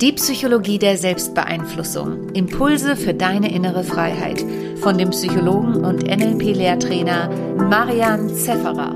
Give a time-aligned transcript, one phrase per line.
[0.00, 2.28] Die Psychologie der Selbstbeeinflussung.
[2.34, 4.44] Impulse für deine innere Freiheit.
[4.82, 8.94] Von dem Psychologen und NLP-Lehrtrainer Marian Zefferer.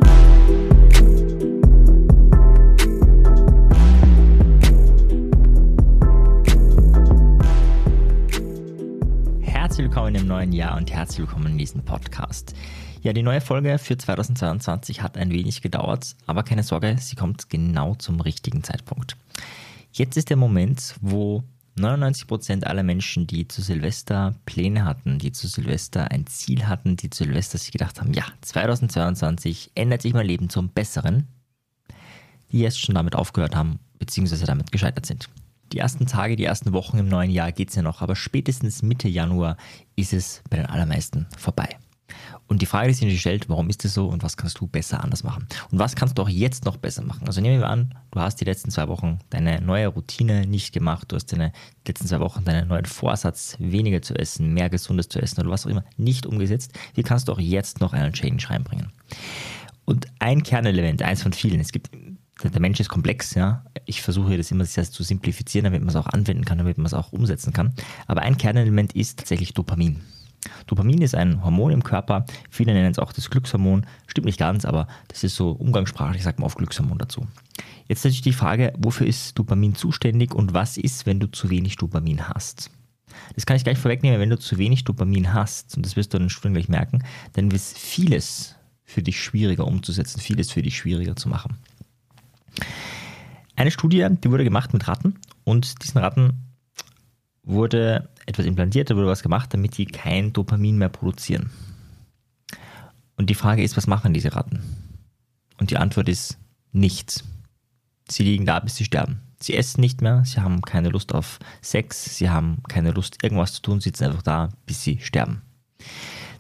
[9.41, 12.55] Herzlich willkommen im neuen Jahr und herzlich willkommen in diesem Podcast.
[13.01, 17.49] Ja, die neue Folge für 2022 hat ein wenig gedauert, aber keine Sorge, sie kommt
[17.49, 19.17] genau zum richtigen Zeitpunkt.
[19.93, 21.43] Jetzt ist der Moment, wo
[21.77, 27.11] 99% aller Menschen, die zu Silvester Pläne hatten, die zu Silvester ein Ziel hatten, die
[27.11, 31.27] zu Silvester sich gedacht haben, ja, 2022 ändert sich mein Leben zum Besseren,
[32.53, 35.29] die jetzt schon damit aufgehört haben, beziehungsweise damit gescheitert sind.
[35.73, 38.83] Die ersten Tage, die ersten Wochen im neuen Jahr geht es ja noch, aber spätestens
[38.83, 39.57] Mitte Januar
[39.95, 41.79] ist es bei den allermeisten vorbei.
[42.51, 45.05] Und die Frage, die sich stellt, warum ist das so und was kannst du besser
[45.05, 45.47] anders machen?
[45.71, 47.29] Und was kannst du auch jetzt noch besser machen?
[47.29, 51.13] Also nehmen wir an, du hast die letzten zwei Wochen deine neue Routine nicht gemacht,
[51.13, 51.53] du hast deine
[51.87, 55.65] letzten zwei Wochen deinen neuen Vorsatz, weniger zu essen, mehr Gesundes zu essen oder was
[55.65, 56.73] auch immer, nicht umgesetzt.
[56.95, 58.91] Wie kannst du auch jetzt noch einen Change reinbringen?
[59.85, 61.91] Und ein Kernelement, eins von vielen, es gibt
[62.43, 63.65] der Mensch ist komplex, ja.
[63.85, 66.87] Ich versuche das immer sehr zu simplifizieren, damit man es auch anwenden kann, damit man
[66.87, 67.75] es auch umsetzen kann.
[68.09, 70.01] Aber ein Kernelement ist tatsächlich Dopamin.
[70.67, 72.25] Dopamin ist ein Hormon im Körper.
[72.49, 73.87] Viele nennen es auch das Glückshormon.
[74.07, 77.27] Stimmt nicht ganz, aber das ist so umgangssprachlich, sagt man auf Glückshormon dazu.
[77.89, 81.77] Jetzt natürlich die Frage, wofür ist Dopamin zuständig und was ist, wenn du zu wenig
[81.77, 82.71] Dopamin hast?
[83.35, 86.19] Das kann ich gleich vorwegnehmen, wenn du zu wenig Dopamin hast, und das wirst du
[86.19, 87.03] in den Studien gleich merken,
[87.33, 91.57] dann wird vieles für dich schwieriger umzusetzen, vieles für dich schwieriger zu machen.
[93.57, 96.50] Eine Studie, die wurde gemacht mit Ratten und diesen Ratten
[97.51, 101.51] wurde etwas implantiert, da wurde was gemacht, damit die kein Dopamin mehr produzieren.
[103.17, 104.61] Und die Frage ist, was machen diese Ratten?
[105.59, 106.39] Und die Antwort ist
[106.73, 107.25] nichts.
[108.09, 109.21] Sie liegen da, bis sie sterben.
[109.41, 113.55] Sie essen nicht mehr, sie haben keine Lust auf Sex, sie haben keine Lust, irgendwas
[113.55, 115.43] zu tun, sitzen einfach da, bis sie sterben.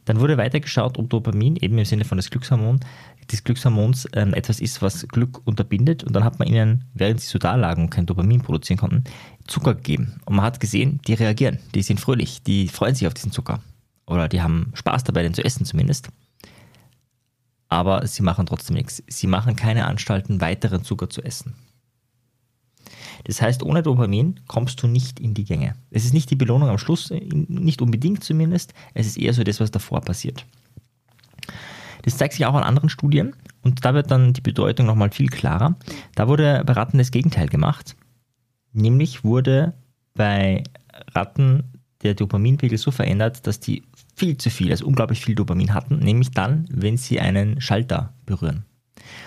[0.04, 2.80] Dann wurde weitergeschaut, ob Dopamin, eben im Sinne von des Glückshormon,
[3.30, 6.04] des Glückshormons ähm, etwas ist, was Glück unterbindet.
[6.04, 9.04] Und dann hat man ihnen, während sie so da lagen und kein Dopamin produzieren konnten,
[9.46, 10.20] Zucker gegeben.
[10.24, 13.60] Und man hat gesehen, die reagieren, die sind fröhlich, die freuen sich auf diesen Zucker.
[14.06, 16.08] Oder die haben Spaß dabei, den zu essen zumindest.
[17.68, 19.02] Aber sie machen trotzdem nichts.
[19.06, 21.54] Sie machen keine Anstalten, weiteren Zucker zu essen.
[23.24, 25.76] Das heißt, ohne Dopamin kommst du nicht in die Gänge.
[25.90, 28.74] Es ist nicht die Belohnung am Schluss, nicht unbedingt zumindest.
[28.94, 30.46] Es ist eher so das, was davor passiert.
[32.02, 35.28] Das zeigt sich auch an anderen Studien und da wird dann die Bedeutung nochmal viel
[35.28, 35.76] klarer.
[36.14, 37.96] Da wurde bei Ratten das Gegenteil gemacht.
[38.72, 39.74] Nämlich wurde
[40.14, 40.64] bei
[41.14, 41.64] Ratten
[42.02, 43.82] der Dopaminpegel so verändert, dass die
[44.14, 48.64] viel zu viel, also unglaublich viel Dopamin hatten, nämlich dann, wenn sie einen Schalter berühren.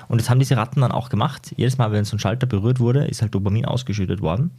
[0.08, 1.54] Und das haben diese Ratten dann auch gemacht.
[1.58, 4.52] Jedes Mal, wenn so ein Schalter berührt wurde, ist halt Dopamin ausgeschüttet worden.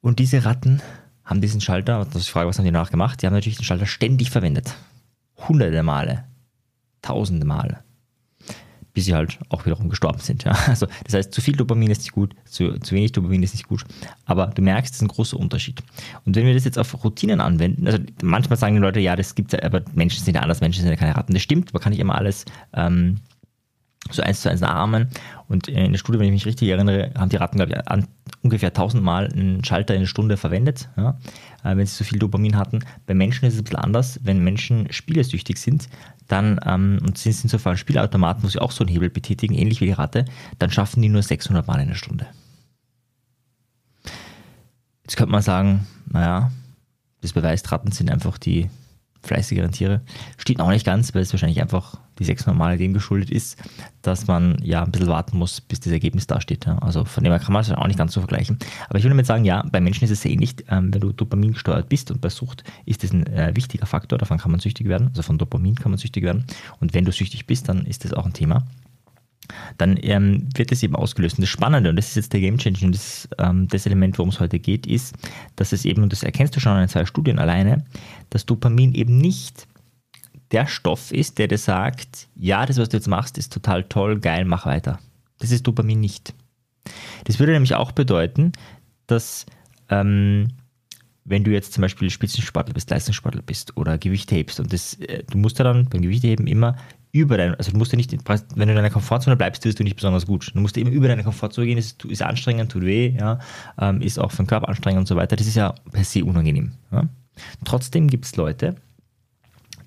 [0.00, 0.82] Und diese Ratten
[1.24, 3.22] haben diesen Schalter, das ist die Frage, was haben die danach gemacht?
[3.22, 4.74] Die haben natürlich den Schalter ständig verwendet.
[5.36, 6.24] Hunderte Male
[7.02, 7.80] tausende Male.
[8.94, 10.44] Bis sie halt auch wiederum gestorben sind.
[10.44, 10.56] Ja.
[10.68, 13.68] Also, das heißt, zu viel Dopamin ist nicht gut, zu, zu wenig Dopamin ist nicht
[13.68, 13.84] gut.
[14.26, 15.82] Aber du merkst, das ist ein großer Unterschied.
[16.24, 19.34] Und wenn wir das jetzt auf Routinen anwenden, also manchmal sagen die Leute, ja, das
[19.34, 21.32] gibt es, aber Menschen sind ja anders, Menschen sind ja keine Ratten.
[21.32, 23.18] Das stimmt, man kann nicht immer alles ähm,
[24.10, 25.08] so eins zu eins nachahmen.
[25.48, 28.06] Und in der Studie, wenn ich mich richtig erinnere, haben die Ratten, glaube ich, an,
[28.42, 31.18] ungefähr 1000 Mal einen Schalter in der Stunde verwendet, ja,
[31.64, 32.80] äh, wenn sie so viel Dopamin hatten.
[33.06, 34.20] Bei Menschen ist es ein bisschen anders.
[34.22, 35.88] Wenn Menschen spielesüchtig sind,
[36.28, 39.80] dann, ähm, und sie sind einem Spielautomaten, wo sie auch so einen Hebel betätigen, ähnlich
[39.80, 40.24] wie die Ratte,
[40.58, 42.26] dann schaffen die nur 600 Mal in der Stunde.
[45.04, 46.50] Jetzt könnte man sagen, naja,
[47.20, 48.70] das beweist, Ratten sind einfach die
[49.22, 50.00] fleißigeren Tiere.
[50.36, 53.56] Steht auch nicht ganz, weil es wahrscheinlich einfach die sechs normale dem geschuldet ist,
[54.02, 56.66] dass man ja ein bisschen warten muss, bis das Ergebnis dasteht.
[56.66, 56.78] Ja.
[56.78, 58.58] Also von dem her kann man es auch nicht ganz so vergleichen.
[58.88, 60.56] Aber ich will damit sagen, ja, bei Menschen ist es sehr ähnlich.
[60.68, 64.18] Ähm, wenn du Dopamin gesteuert bist und bei Sucht ist das ein äh, wichtiger Faktor,
[64.18, 65.08] davon kann man süchtig werden.
[65.08, 66.44] Also von Dopamin kann man süchtig werden.
[66.80, 68.64] Und wenn du süchtig bist, dann ist das auch ein Thema
[69.78, 71.38] dann ähm, wird es eben ausgelöst.
[71.38, 74.18] Und das Spannende, und das ist jetzt der Game Changer, und das, ähm, das Element,
[74.18, 75.14] worum es heute geht, ist,
[75.56, 77.84] dass es eben, und das erkennst du schon in zwei Studien alleine,
[78.30, 79.66] dass Dopamin eben nicht
[80.50, 84.20] der Stoff ist, der dir sagt, ja, das, was du jetzt machst, ist total toll,
[84.20, 84.98] geil, mach weiter.
[85.38, 86.34] Das ist Dopamin nicht.
[87.24, 88.52] Das würde nämlich auch bedeuten,
[89.06, 89.46] dass
[89.88, 90.48] ähm,
[91.24, 95.22] wenn du jetzt zum Beispiel Spitzensportler bist, Leistungssportler bist oder Gewicht hebst und das, äh,
[95.30, 96.76] du musst ja dann beim Gewichtheben immer
[97.12, 99.84] über dein, also du musst ja nicht, wenn du in deiner Komfortzone bleibst, wirst du
[99.84, 100.50] nicht besonders gut.
[100.54, 103.38] Du musst immer über deine Komfortzone gehen, ist, ist anstrengend, tut weh, ja,
[103.78, 105.36] ähm, ist auch für den Körper anstrengend und so weiter.
[105.36, 106.72] Das ist ja per se unangenehm.
[106.90, 107.08] Ja.
[107.64, 108.76] Trotzdem gibt es Leute,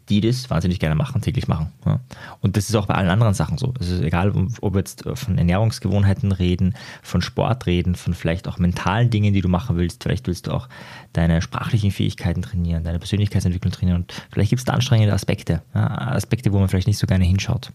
[0.09, 1.71] die das wahnsinnig gerne machen, täglich machen.
[1.85, 1.99] Ja.
[2.41, 3.73] Und das ist auch bei allen anderen Sachen so.
[3.79, 8.59] Es ist egal, ob wir jetzt von Ernährungsgewohnheiten reden, von Sport reden, von vielleicht auch
[8.59, 10.03] mentalen Dingen, die du machen willst.
[10.03, 10.69] Vielleicht willst du auch
[11.13, 14.01] deine sprachlichen Fähigkeiten trainieren, deine Persönlichkeitsentwicklung trainieren.
[14.01, 17.25] Und vielleicht gibt es da anstrengende Aspekte, ja, Aspekte, wo man vielleicht nicht so gerne
[17.25, 17.71] hinschaut.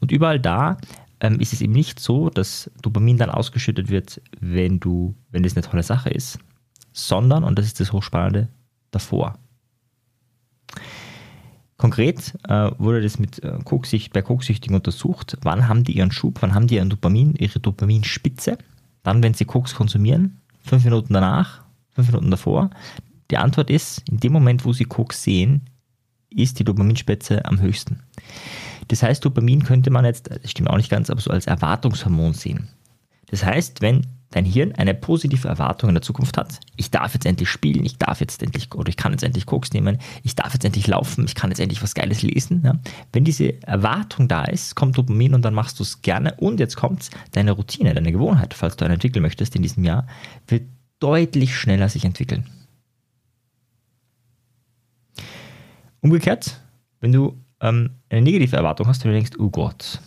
[0.00, 0.78] Und überall da
[1.20, 5.56] ähm, ist es eben nicht so, dass Dopamin dann ausgeschüttet wird, wenn du, wenn das
[5.56, 6.38] eine tolle Sache ist,
[6.92, 8.48] sondern, und das ist das Hochspannende,
[8.90, 9.38] davor.
[11.80, 13.56] Konkret äh, wurde das mit äh,
[14.12, 15.38] bei Koksüchtigen untersucht.
[15.40, 16.42] Wann haben die ihren Schub?
[16.42, 18.58] Wann haben die ihren Dopamin, ihre Dopaminspitze?
[19.02, 21.62] Dann, wenn sie Koks konsumieren, fünf Minuten danach,
[21.94, 22.68] fünf Minuten davor.
[23.30, 25.70] Die Antwort ist, in dem Moment, wo sie Koks sehen,
[26.28, 28.00] ist die Dopaminspitze am höchsten.
[28.88, 32.34] Das heißt, Dopamin könnte man jetzt, das stimmt auch nicht ganz, aber so als Erwartungshormon
[32.34, 32.68] sehen.
[33.30, 36.60] Das heißt, wenn dein Hirn eine positive Erwartung in der Zukunft hat.
[36.76, 39.72] Ich darf jetzt endlich spielen, ich darf jetzt endlich, oder ich kann jetzt endlich Koks
[39.72, 42.62] nehmen, ich darf jetzt endlich laufen, ich kann jetzt endlich was Geiles lesen.
[42.64, 42.78] Ja.
[43.12, 46.34] Wenn diese Erwartung da ist, kommt Dopamin und dann machst du es gerne.
[46.34, 50.06] Und jetzt kommt deine Routine, deine Gewohnheit, falls du eine entwickeln möchtest in diesem Jahr,
[50.46, 50.62] wird
[51.00, 52.46] deutlich schneller sich entwickeln.
[56.02, 56.60] Umgekehrt,
[57.00, 60.00] wenn du ähm, eine negative Erwartung hast, wenn du denkst, oh Gott,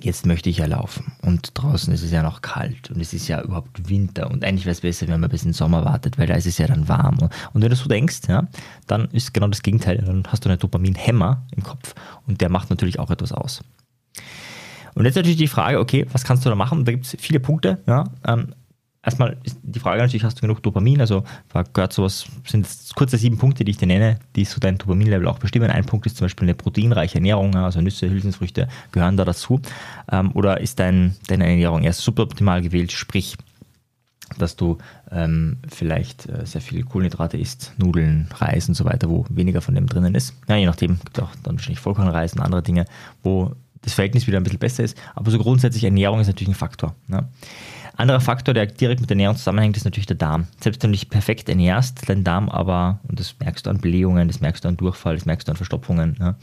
[0.00, 1.12] jetzt möchte ich ja laufen.
[1.22, 4.30] Und draußen ist es ja noch kalt und es ist ja überhaupt Winter.
[4.30, 6.58] Und eigentlich wäre es besser, wenn man bis in Sommer wartet, weil da ist es
[6.58, 7.18] ja dann warm.
[7.52, 8.48] Und wenn du so denkst, ja,
[8.86, 9.98] dann ist genau das Gegenteil.
[9.98, 11.94] Dann hast du einen Dopaminhemmer im Kopf
[12.26, 13.62] und der macht natürlich auch etwas aus.
[14.94, 16.84] Und jetzt natürlich die Frage, okay, was kannst du da machen?
[16.84, 17.78] Da gibt es viele Punkte.
[17.86, 18.04] Ja.
[18.26, 18.54] Ähm,
[19.04, 21.00] erstmal ist die Frage natürlich, hast du genug Dopamin?
[21.00, 21.24] Also
[21.72, 25.38] gehört sowas, sind kurze sieben Punkte, die ich dir nenne, die so dein Dopaminlevel auch
[25.38, 25.70] bestimmen.
[25.70, 29.60] Ein Punkt ist zum Beispiel eine proteinreiche Ernährung, also Nüsse, Hülsenfrüchte gehören da dazu.
[30.10, 33.36] Ähm, oder ist dein, deine Ernährung erst suboptimal gewählt, sprich,
[34.38, 34.78] dass du
[35.10, 39.74] ähm, vielleicht äh, sehr viel Kohlenhydrate isst, Nudeln, Reis und so weiter, wo weniger von
[39.74, 40.34] dem drinnen ist.
[40.48, 42.86] Ja, je nachdem gibt auch dann wahrscheinlich Vollkornreis und andere Dinge,
[43.22, 43.52] wo
[43.82, 44.96] das Verhältnis wieder ein bisschen besser ist.
[45.14, 46.94] Aber so grundsätzlich Ernährung ist natürlich ein Faktor.
[47.08, 47.28] Ne?
[47.96, 50.46] Anderer Faktor, der direkt mit der Ernährung zusammenhängt, ist natürlich der Darm.
[50.60, 54.28] Selbst wenn du dich perfekt ernährst, dein Darm aber, und das merkst du an Blähungen,
[54.28, 56.16] das merkst du an Durchfall, das merkst du an Verstopfungen.
[56.18, 56.36] Ja.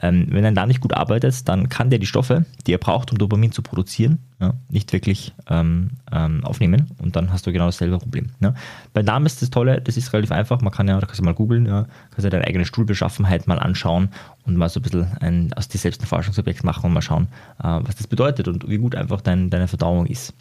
[0.00, 3.10] Ähm, wenn dein Darm nicht gut arbeitet, dann kann der die Stoffe, die er braucht,
[3.10, 7.66] um Dopamin zu produzieren, ja, nicht wirklich ähm, ähm, aufnehmen und dann hast du genau
[7.66, 8.30] dasselbe Problem.
[8.40, 8.54] Ja.
[8.92, 11.24] Beim Darm ist das Tolle, das ist relativ einfach, man kann ja, da kannst du
[11.24, 14.10] mal googeln, ja, kannst ja deine eigene Stuhlbeschaffenheit mal anschauen
[14.46, 17.26] und mal so ein bisschen ein, aus dir selbst ein Forschungsobjekt machen und mal schauen,
[17.58, 20.32] äh, was das bedeutet und wie gut einfach dein, deine Verdauung ist.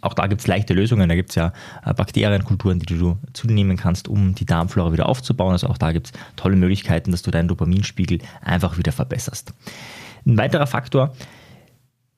[0.00, 1.08] Auch da gibt es leichte Lösungen.
[1.08, 1.52] Da gibt es ja
[1.84, 5.52] äh, Bakterienkulturen, die du zunehmen kannst, um die Darmflora wieder aufzubauen.
[5.52, 9.52] Also auch da gibt es tolle Möglichkeiten, dass du deinen Dopaminspiegel einfach wieder verbesserst.
[10.26, 11.14] Ein weiterer Faktor,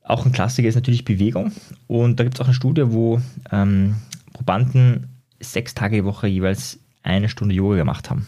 [0.02, 1.52] auch ein Klassiker, ist natürlich Bewegung.
[1.86, 3.20] Und da gibt es auch eine Studie, wo
[3.52, 3.96] ähm,
[4.32, 5.06] Probanden
[5.38, 8.26] sechs Tage die Woche jeweils eine Stunde Yoga gemacht haben.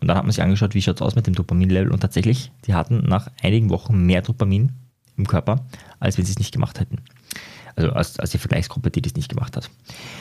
[0.00, 1.90] Und dann hat man sich angeschaut, wie schaut es aus mit dem Dopaminlevel.
[1.90, 4.72] Und tatsächlich, die hatten nach einigen Wochen mehr Dopamin
[5.18, 5.66] im Körper,
[5.98, 7.02] als wenn sie es nicht gemacht hätten
[7.76, 9.70] also als, als die Vergleichsgruppe, die das nicht gemacht hat.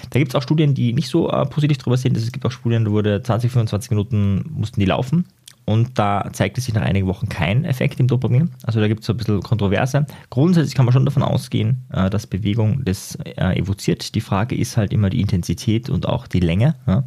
[0.09, 2.15] Da gibt es auch Studien, die nicht so äh, positiv drüber sind.
[2.17, 5.25] Es gibt auch Studien, da wurde 20, 25 Minuten mussten die laufen
[5.69, 8.49] und da zeigte sich nach einigen Wochen kein Effekt im Dopamin.
[8.63, 10.07] Also da gibt es so ein bisschen Kontroverse.
[10.31, 14.15] Grundsätzlich kann man schon davon ausgehen, äh, dass Bewegung das äh, evoziert.
[14.15, 16.73] Die Frage ist halt immer die Intensität und auch die Länge.
[16.87, 17.03] Ja?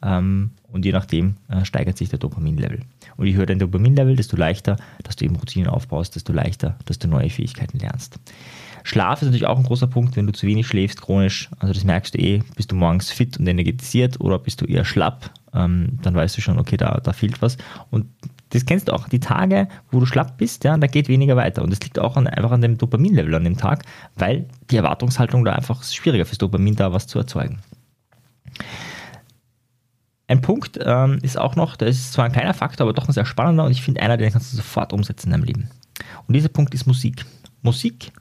[0.00, 2.80] Ähm, und je nachdem äh, steigert sich der Dopaminlevel.
[3.18, 6.98] Und je höher dein Dopaminlevel, desto leichter, dass du eben Routinen aufbaust, desto leichter, dass
[6.98, 8.18] du neue Fähigkeiten lernst.
[8.88, 11.50] Schlaf ist natürlich auch ein großer Punkt, wenn du zu wenig schläfst, chronisch.
[11.58, 14.86] Also das merkst du eh, bist du morgens fit und energetisiert oder bist du eher
[14.86, 17.58] schlapp, ähm, dann weißt du schon, okay, da, da fehlt was.
[17.90, 18.06] Und
[18.48, 21.60] das kennst du auch, die Tage, wo du schlapp bist, ja, da geht weniger weiter.
[21.60, 23.84] Und das liegt auch an, einfach an dem Dopaminlevel an dem Tag,
[24.16, 27.58] weil die Erwartungshaltung da einfach schwieriger fürs Dopamin da was zu erzeugen.
[30.28, 33.12] Ein Punkt ähm, ist auch noch, das ist zwar ein kleiner Faktor, aber doch ein
[33.12, 35.68] sehr spannender und ich finde einer, den kannst du sofort umsetzen in deinem Leben.
[36.26, 37.26] Und dieser Punkt ist Musik.
[37.60, 38.12] Musik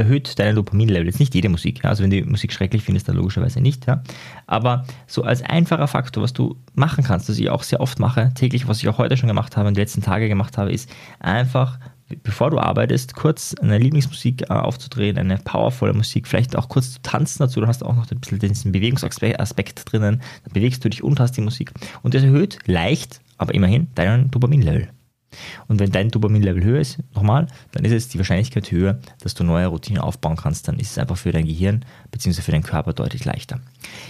[0.00, 1.06] erhöht deine Dopaminlevel.
[1.06, 1.90] Jetzt nicht jede Musik, ja?
[1.90, 3.86] also wenn du Musik schrecklich findest, dann logischerweise nicht.
[3.86, 4.02] Ja?
[4.46, 8.32] Aber so als einfacher Faktor, was du machen kannst, was ich auch sehr oft mache,
[8.34, 10.90] täglich, was ich auch heute schon gemacht habe und die letzten Tage gemacht habe, ist
[11.20, 11.78] einfach,
[12.22, 17.02] bevor du arbeitest, kurz eine Lieblingsmusik äh, aufzudrehen, eine powervolle Musik, vielleicht auch kurz zu
[17.02, 21.02] tanzen dazu, du hast auch noch ein bisschen diesen Bewegungsaspekt drinnen, dann bewegst du dich
[21.02, 21.72] und hast die Musik.
[22.02, 24.88] Und das erhöht leicht, aber immerhin deinen Dopaminlevel.
[25.68, 29.44] Und wenn dein Dopaminlevel höher ist, nochmal, dann ist es die Wahrscheinlichkeit höher, dass du
[29.44, 30.68] neue Routinen aufbauen kannst.
[30.68, 32.42] Dann ist es einfach für dein Gehirn bzw.
[32.42, 33.60] für deinen Körper deutlich leichter.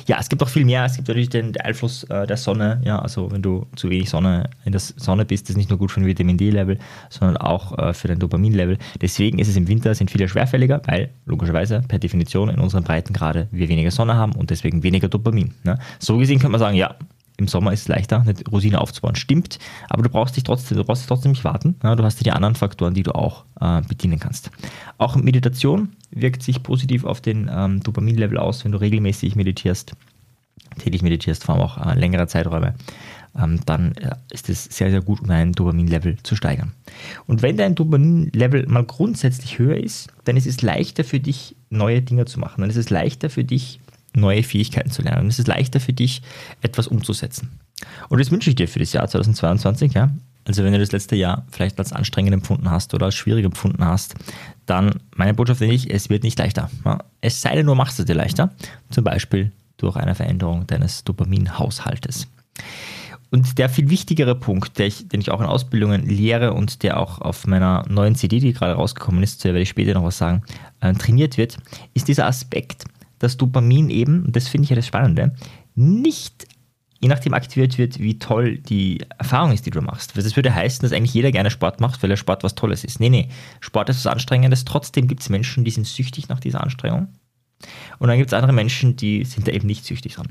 [0.06, 0.84] Ja, es gibt auch viel mehr.
[0.84, 2.80] Es gibt natürlich den Einfluss äh, der Sonne.
[2.84, 5.90] Ja, also wenn du zu wenig Sonne in der Sonne bist, ist nicht nur gut
[5.90, 8.78] für ein Vitamin D-Level, sondern auch äh, für dein Dopaminlevel.
[9.00, 13.48] Deswegen ist es im Winter sind viele schwerfälliger, weil logischerweise per Definition in unseren Breitengrade
[13.50, 15.54] wir weniger Sonne haben und deswegen weniger Dopamin.
[15.64, 15.78] Ne?
[15.98, 16.96] So gesehen könnte man sagen, ja,
[17.40, 19.16] im Sommer ist es leichter, eine Routine aufzubauen.
[19.16, 21.76] Stimmt, aber du brauchst dich trotzdem, du brauchst dich trotzdem nicht warten.
[21.82, 24.50] Ja, du hast ja die anderen Faktoren, die du auch äh, bedienen kannst.
[24.98, 29.94] Auch Meditation wirkt sich positiv auf den ähm, Dopaminlevel aus, wenn du regelmäßig meditierst,
[30.78, 32.74] täglich meditierst, vor allem auch äh, längere Zeiträume
[33.38, 36.72] ähm, dann äh, ist es sehr, sehr gut, um dein Dopaminlevel zu steigern.
[37.26, 42.02] Und wenn dein Dopaminlevel mal grundsätzlich höher ist, dann ist es leichter für dich, neue
[42.02, 42.60] Dinge zu machen.
[42.60, 43.79] Dann ist es leichter für dich,
[44.14, 45.18] neue Fähigkeiten zu lernen.
[45.18, 46.22] Dann ist es leichter für dich,
[46.62, 47.60] etwas umzusetzen.
[48.08, 50.10] Und das wünsche ich dir für das Jahr 2022, ja.
[50.46, 53.84] Also wenn du das letzte Jahr vielleicht als anstrengend empfunden hast oder als schwierig empfunden
[53.84, 54.14] hast,
[54.66, 56.70] dann meine Botschaft an dich, es wird nicht leichter.
[56.84, 57.04] Ja?
[57.20, 58.50] Es sei denn, du machst es dir leichter.
[58.90, 62.26] Zum Beispiel durch eine Veränderung deines Dopaminhaushaltes.
[63.30, 67.20] Und der viel wichtigere Punkt, ich, den ich auch in Ausbildungen lehre und der auch
[67.20, 70.18] auf meiner neuen CD, die gerade rausgekommen ist, zu der werde ich später noch was
[70.18, 70.42] sagen,
[70.80, 71.56] äh, trainiert wird,
[71.94, 72.84] ist dieser Aspekt,
[73.20, 75.34] dass Dopamin eben, und das finde ich ja das Spannende,
[75.76, 76.48] nicht
[77.00, 80.16] je nachdem aktiviert wird, wie toll die Erfahrung ist, die du machst.
[80.16, 83.00] Das würde heißen, dass eigentlich jeder gerne Sport macht, weil der Sport was Tolles ist.
[83.00, 83.28] Nee, nee,
[83.60, 84.66] Sport ist was Anstrengendes.
[84.66, 87.08] Trotzdem gibt es Menschen, die sind süchtig nach dieser Anstrengung.
[87.98, 90.28] Und dann gibt es andere Menschen, die sind da eben nicht süchtig dran.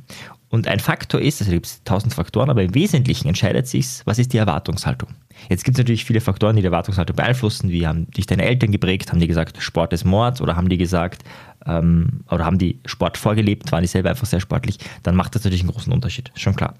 [0.49, 4.17] Und ein Faktor ist, also gibt es tausend Faktoren, aber im Wesentlichen entscheidet sich, was
[4.17, 5.09] ist die Erwartungshaltung.
[5.47, 7.69] Jetzt gibt es natürlich viele Faktoren, die die Erwartungshaltung beeinflussen.
[7.69, 9.11] Wie haben dich deine Eltern geprägt?
[9.11, 10.41] Haben die gesagt, Sport ist Mord?
[10.41, 11.23] Oder haben die gesagt,
[11.65, 13.71] ähm, oder haben die Sport vorgelebt?
[13.71, 14.79] Waren die selber einfach sehr sportlich?
[15.03, 16.73] Dann macht das natürlich einen großen Unterschied, schon klar.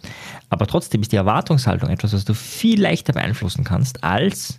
[0.50, 4.59] Aber trotzdem ist die Erwartungshaltung etwas, was du viel leichter beeinflussen kannst, als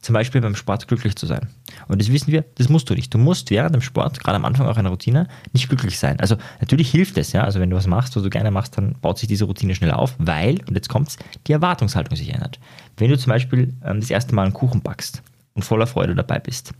[0.00, 1.48] zum Beispiel beim Sport glücklich zu sein.
[1.88, 3.12] Und das wissen wir, das musst du nicht.
[3.12, 6.18] Du musst während dem Sport, gerade am Anfang auch einer Routine, nicht glücklich sein.
[6.20, 7.44] Also natürlich hilft es, ja.
[7.44, 9.98] Also wenn du was machst, was du gerne machst, dann baut sich diese Routine schneller
[9.98, 12.58] auf, weil, und jetzt kommt's, die Erwartungshaltung sich ändert.
[12.96, 15.22] Wenn du zum Beispiel ähm, das erste Mal einen Kuchen backst
[15.54, 16.72] und voller Freude dabei bist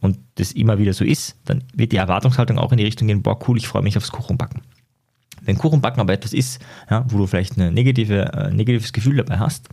[0.00, 3.22] und das immer wieder so ist, dann wird die Erwartungshaltung auch in die Richtung gehen,
[3.22, 4.62] boah, cool, ich freue mich aufs Kuchenbacken.
[5.42, 6.60] Wenn Kuchenbacken aber etwas ist,
[6.90, 9.68] ja, wo du vielleicht ein negative, äh, negatives Gefühl dabei hast,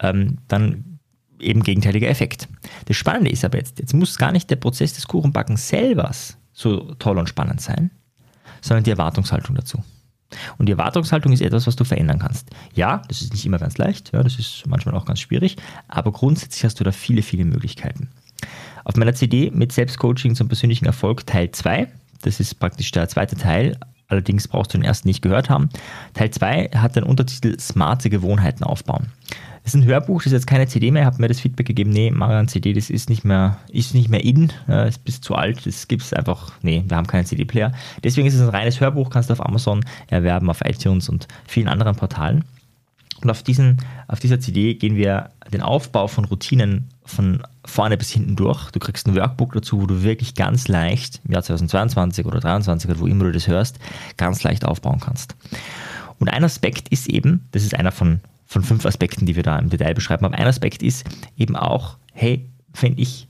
[0.00, 0.93] ähm, dann
[1.44, 2.48] eben gegenteiliger Effekt.
[2.86, 6.10] Das Spannende ist aber jetzt, jetzt muss gar nicht der Prozess des Kuchenbackens selber
[6.52, 7.90] so toll und spannend sein,
[8.60, 9.82] sondern die Erwartungshaltung dazu.
[10.58, 12.48] Und die Erwartungshaltung ist etwas, was du verändern kannst.
[12.74, 15.56] Ja, das ist nicht immer ganz leicht, ja, das ist manchmal auch ganz schwierig,
[15.88, 18.08] aber grundsätzlich hast du da viele, viele Möglichkeiten.
[18.84, 21.88] Auf meiner CD mit Selbstcoaching zum persönlichen Erfolg Teil 2,
[22.22, 25.68] das ist praktisch der zweite Teil, allerdings brauchst du den ersten nicht gehört haben.
[26.14, 29.08] Teil 2 hat den Untertitel Smarte Gewohnheiten aufbauen.
[29.64, 31.06] Das ist ein Hörbuch, das ist jetzt keine CD mehr.
[31.06, 34.22] Habe mir das Feedback gegeben, nee, Marian CD, das ist nicht mehr, ist nicht mehr
[34.22, 37.72] in, äh, ist zu alt, das gibt es einfach, nee, wir haben keinen CD-Player.
[38.02, 41.68] Deswegen ist es ein reines Hörbuch, kannst du auf Amazon erwerben, auf iTunes und vielen
[41.68, 42.44] anderen Portalen.
[43.22, 43.78] Und auf, diesen,
[44.08, 48.70] auf dieser CD gehen wir den Aufbau von Routinen von vorne bis hinten durch.
[48.70, 52.90] Du kriegst ein Workbook dazu, wo du wirklich ganz leicht im Jahr 2022 oder 2023
[52.90, 53.78] oder wo immer du das hörst,
[54.16, 55.36] ganz leicht aufbauen kannst.
[56.18, 58.20] Und ein Aspekt ist eben, das ist einer von
[58.54, 60.24] von fünf Aspekten, die wir da im Detail beschreiben.
[60.24, 61.04] Aber ein Aspekt ist
[61.36, 62.48] eben auch, hey,
[62.80, 63.26] wenn ich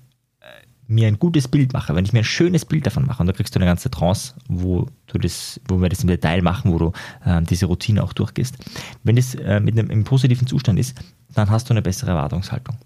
[0.86, 3.32] mir ein gutes Bild mache, wenn ich mir ein schönes Bild davon mache, und da
[3.32, 6.78] kriegst du eine ganze Trance, wo du das, wo wir das im Detail machen, wo
[6.78, 6.92] du
[7.24, 8.56] äh, diese Routine auch durchgehst.
[9.02, 10.94] Wenn das äh, mit einem im positiven Zustand ist,
[11.34, 12.76] dann hast du eine bessere Erwartungshaltung.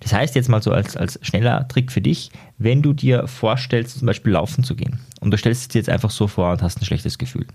[0.00, 3.98] Das heißt jetzt mal so als, als schneller Trick für dich, wenn du dir vorstellst,
[3.98, 6.62] zum Beispiel laufen zu gehen, und du stellst es dir jetzt einfach so vor und
[6.62, 7.46] hast ein schlechtes Gefühl,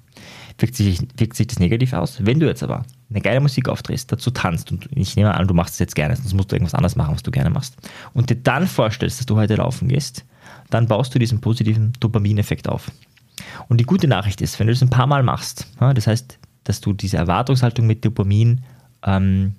[0.58, 2.18] wirkt sich, wirkt sich das negativ aus.
[2.20, 5.54] Wenn du jetzt aber eine geile Musik aufdrehst, dazu tanzt und ich nehme an, du
[5.54, 7.76] machst es jetzt gerne, sonst musst du irgendwas anderes machen, was du gerne machst,
[8.14, 10.26] und dir dann vorstellst, dass du heute laufen gehst,
[10.70, 12.92] dann baust du diesen positiven Dopamineffekt auf.
[13.68, 16.82] Und die gute Nachricht ist, wenn du das ein paar Mal machst, das heißt, dass
[16.82, 18.64] du diese Erwartungshaltung mit Dopamin
[19.04, 19.56] ähm,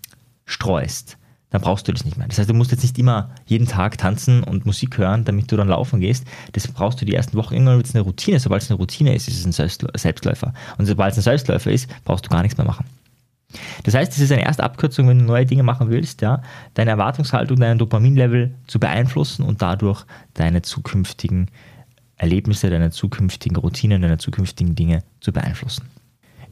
[0.46, 1.18] streust,
[1.54, 2.26] dann brauchst du das nicht mehr.
[2.26, 5.56] Das heißt, du musst jetzt nicht immer jeden Tag tanzen und Musik hören, damit du
[5.56, 6.26] dann laufen gehst.
[6.50, 7.54] Das brauchst du die ersten Wochen.
[7.54, 8.40] Irgendwann wird es eine Routine.
[8.40, 10.52] Sobald es eine Routine ist, ist es ein Selbstläufer.
[10.78, 12.86] Und sobald es ein Selbstläufer ist, brauchst du gar nichts mehr machen.
[13.84, 16.42] Das heißt, es ist eine erste Abkürzung, wenn du neue Dinge machen willst, ja,
[16.74, 21.52] deine Erwartungshaltung, dein Dopaminlevel zu beeinflussen und dadurch deine zukünftigen
[22.16, 25.84] Erlebnisse, deine zukünftigen Routinen, deine zukünftigen Dinge zu beeinflussen.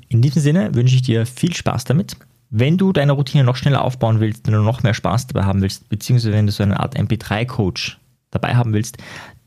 [0.07, 2.17] In diesem Sinne wünsche ich dir viel Spaß damit.
[2.55, 5.63] Wenn du deine Routine noch schneller aufbauen willst, wenn du noch mehr Spaß dabei haben
[5.63, 7.99] willst, beziehungsweise wenn du so eine Art MP3-Coach
[8.31, 8.99] dabei haben willst,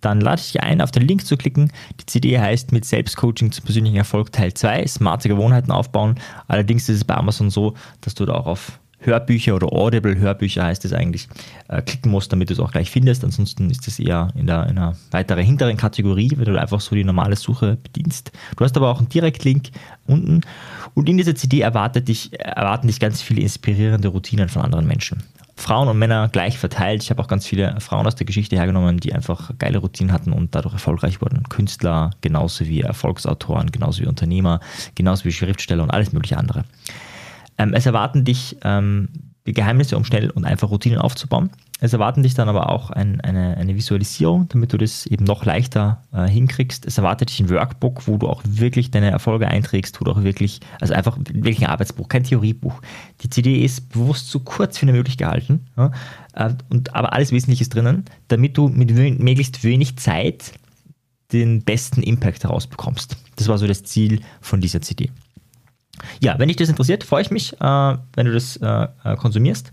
[0.01, 1.71] dann lade ich dich ein, auf den Link zu klicken.
[2.01, 6.15] Die CD heißt mit Selbstcoaching zum persönlichen Erfolg Teil 2, smarte Gewohnheiten aufbauen.
[6.47, 10.85] Allerdings ist es bei Amazon so, dass du da auch auf Hörbücher oder Audible-Hörbücher heißt
[10.85, 11.27] es eigentlich,
[11.67, 13.24] äh, klicken musst, damit du es auch gleich findest.
[13.24, 16.95] Ansonsten ist es eher in, der, in einer weiteren hinteren Kategorie, wenn du einfach so
[16.95, 18.31] die normale Suche bedienst.
[18.55, 19.69] Du hast aber auch einen Direktlink
[20.07, 20.41] unten
[20.93, 25.24] und in dieser CD erwartet dich, erwarten dich ganz viele inspirierende Routinen von anderen Menschen.
[25.57, 27.01] Frauen und Männer gleich verteilt.
[27.01, 30.33] Ich habe auch ganz viele Frauen aus der Geschichte hergenommen, die einfach geile Routinen hatten
[30.33, 31.43] und dadurch erfolgreich wurden.
[31.43, 34.59] Künstler, genauso wie Erfolgsautoren, genauso wie Unternehmer,
[34.95, 36.65] genauso wie Schriftsteller und alles mögliche andere.
[37.57, 39.09] Ähm, es erwarten dich ähm,
[39.45, 41.51] Geheimnisse, um schnell und einfach Routinen aufzubauen.
[41.81, 45.43] Es erwarten dich dann aber auch ein, eine, eine, Visualisierung, damit du das eben noch
[45.43, 46.85] leichter äh, hinkriegst.
[46.85, 50.24] Es erwartet dich ein Workbook, wo du auch wirklich deine Erfolge einträgst, wo du auch
[50.24, 52.81] wirklich, also einfach wirklich ein Arbeitsbuch, kein Theoriebuch.
[53.21, 55.91] Die CD ist bewusst so kurz wie möglich gehalten, ja,
[56.33, 60.53] äh, und, aber alles Wesentliche ist drinnen, damit du mit möglichst wenig Zeit
[61.33, 63.17] den besten Impact herausbekommst.
[63.35, 65.12] Das war so das Ziel von dieser CD.
[66.19, 69.71] Ja, wenn dich das interessiert, freue ich mich, äh, wenn du das äh, äh, konsumierst.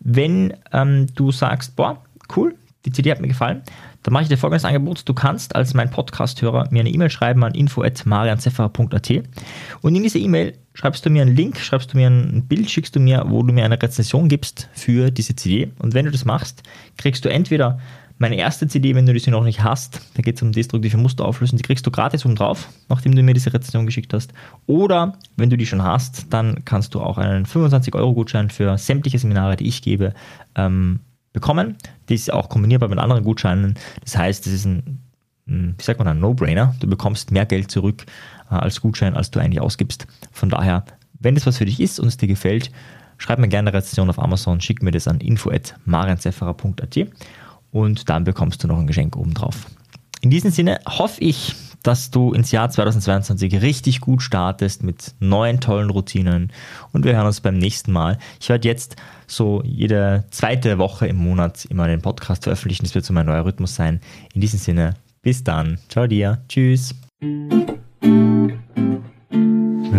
[0.00, 2.02] Wenn ähm, du sagst, boah,
[2.36, 2.54] cool,
[2.84, 3.62] die CD hat mir gefallen,
[4.02, 5.08] dann mache ich dir folgendes Angebot.
[5.08, 9.10] Du kannst als mein Podcast-Hörer mir eine E-Mail schreiben an info.marianzeffer.at
[9.80, 12.94] und in diese E-Mail schreibst du mir einen Link, schreibst du mir ein Bild, schickst
[12.94, 15.72] du mir, wo du mir eine Rezension gibst für diese CD.
[15.78, 16.62] Und wenn du das machst,
[16.98, 17.78] kriegst du entweder
[18.18, 21.24] meine erste CD, wenn du diese noch nicht hast, da geht es um destruktive Muster
[21.24, 24.32] auflösen, die kriegst du gratis oben drauf, nachdem du mir diese Rezension geschickt hast.
[24.66, 29.56] Oder wenn du die schon hast, dann kannst du auch einen 25-Euro-Gutschein für sämtliche Seminare,
[29.56, 30.14] die ich gebe,
[30.54, 31.00] ähm,
[31.32, 31.76] bekommen.
[32.08, 33.74] Die ist auch kombinierbar mit anderen Gutscheinen.
[34.02, 35.00] Das heißt, das ist ein,
[35.46, 36.76] wie sagt man, ein No-Brainer.
[36.78, 38.06] Du bekommst mehr Geld zurück
[38.50, 40.06] äh, als Gutschein, als du eigentlich ausgibst.
[40.30, 40.84] Von daher,
[41.18, 42.70] wenn das was für dich ist und es dir gefällt,
[43.18, 46.98] schreib mir gerne eine Rezension auf Amazon, schick mir das an info.marianzefferer.at
[47.74, 49.66] und dann bekommst du noch ein Geschenk obendrauf.
[50.20, 55.60] In diesem Sinne hoffe ich, dass du ins Jahr 2022 richtig gut startest mit neuen
[55.60, 56.52] tollen Routinen
[56.92, 58.18] und wir hören uns beim nächsten Mal.
[58.40, 62.84] Ich werde jetzt so jede zweite Woche im Monat immer den Podcast veröffentlichen.
[62.84, 64.00] Das wird so mein neuer Rhythmus sein.
[64.32, 65.78] In diesem Sinne, bis dann.
[65.88, 66.42] Ciao dir.
[66.48, 66.94] Tschüss.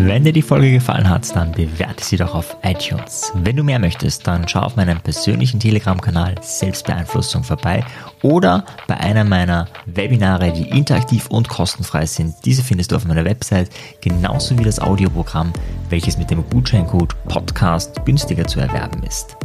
[0.08, 3.32] Wenn dir die Folge gefallen hat, dann bewerte sie doch auf iTunes.
[3.34, 7.84] Wenn du mehr möchtest, dann schau auf meinem persönlichen Telegram-Kanal Selbstbeeinflussung vorbei
[8.22, 12.36] oder bei einer meiner Webinare, die interaktiv und kostenfrei sind.
[12.46, 15.52] Diese findest du auf meiner Website, genauso wie das Audioprogramm,
[15.90, 19.36] welches mit dem Gutscheincode Podcast günstiger zu erwerben ist.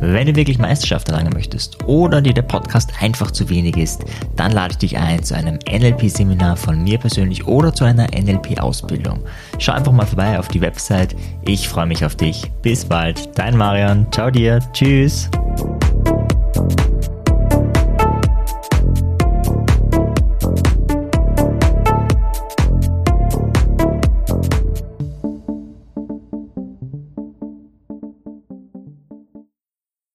[0.00, 4.04] Wenn du wirklich Meisterschaft erlangen möchtest oder dir der Podcast einfach zu wenig ist,
[4.36, 9.20] dann lade ich dich ein zu einem NLP-Seminar von mir persönlich oder zu einer NLP-Ausbildung.
[9.58, 11.14] Schau einfach mal vorbei auf die Website.
[11.46, 12.50] Ich freue mich auf dich.
[12.62, 13.30] Bis bald.
[13.38, 14.06] Dein Marian.
[14.10, 14.60] Ciao dir.
[14.72, 15.30] Tschüss.